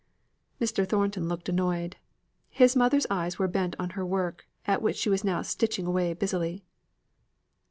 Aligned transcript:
Mr. 0.59 0.89
Thornton 0.89 1.27
looked 1.27 1.47
annoyed. 1.47 1.95
His 2.49 2.75
mother's 2.75 3.05
eyes 3.11 3.37
were 3.37 3.47
bent 3.47 3.75
on 3.77 3.91
her 3.91 4.03
work, 4.03 4.47
at 4.65 4.81
which 4.81 4.97
she 4.97 5.11
was 5.11 5.23
now 5.23 5.43
stitching 5.43 5.85
away 5.85 6.11
busily. 6.13 6.63